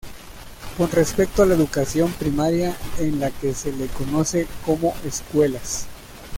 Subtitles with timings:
[0.79, 5.85] Con respecto a la educación primaria, en la que se le conoce como escuelas.